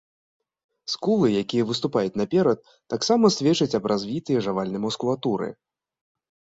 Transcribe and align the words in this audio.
Скулы, 0.93 1.27
якія 1.41 1.67
выступаюць 1.73 2.19
наперад, 2.23 2.59
таксама 2.97 3.25
сведчаць 3.39 3.71
аб 3.83 3.89
развітай 3.95 4.45
жавальнай 4.51 4.85
мускулатуры. 4.91 5.47